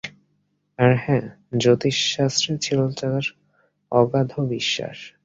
আর 0.79 0.91
হ্যাঁ, 0.97 1.25
জ্যোতিষশাস্ত্রে 1.57 2.53
ছিল 2.57 2.79
তাঁর 2.91 3.23
অগাধ 3.91 4.31
বিশ্বাস। 4.49 4.97